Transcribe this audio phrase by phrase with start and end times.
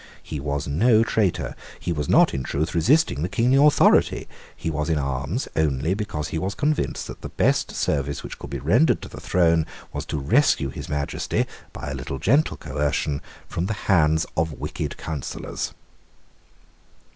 [0.23, 1.55] He was no traitor.
[1.79, 4.27] He was not, in truth, resisting the kingly authority.
[4.55, 8.49] He was in arms only because he was convinced that the best service which could
[8.49, 13.21] be rendered to the throne was to rescue His Majesty, by a little gentle coercion,
[13.47, 15.75] from the hands of wicked counsellors.